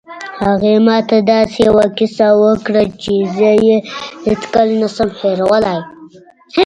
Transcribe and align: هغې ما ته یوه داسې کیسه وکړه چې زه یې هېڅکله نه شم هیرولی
هغې 0.45 0.73
ما 0.87 0.97
ته 1.09 1.17
یوه 1.19 1.27
داسې 1.31 1.63
کیسه 1.97 2.27
وکړه 2.43 2.83
چې 3.01 3.13
زه 3.37 3.49
یې 3.65 3.77
هېڅکله 4.25 4.73
نه 4.81 4.87
شم 4.95 5.09
هیرولی 5.19 5.79